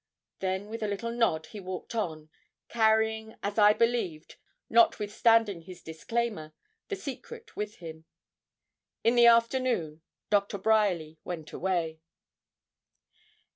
[0.39, 2.31] Then with a little nod he walked on,
[2.69, 4.35] carrying, as I believed,
[4.67, 6.53] notwithstanding his disclaimer,
[6.87, 8.05] the secret with him.
[9.03, 10.01] In the afternoon
[10.31, 11.99] Doctor Bryerly went away.